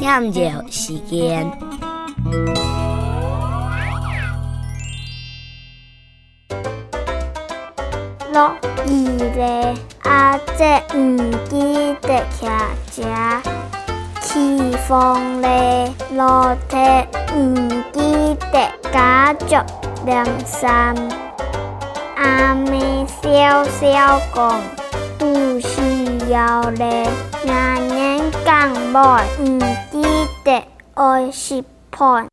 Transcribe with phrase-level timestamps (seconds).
[0.00, 1.50] 欠着时间。
[8.32, 8.54] 落
[8.86, 9.74] 雨嘞，
[10.04, 11.16] 阿姐唔
[11.48, 12.48] 记得徛
[12.92, 13.02] 遮；
[14.20, 16.78] 起风嘞，落地
[17.34, 19.56] 唔记得加足
[20.06, 20.94] 晾衫。
[22.16, 24.60] 阿妹笑笑讲，
[25.20, 27.08] 有需要嘞，
[27.44, 29.24] 人人讲袂
[30.98, 32.26] or sheep pond.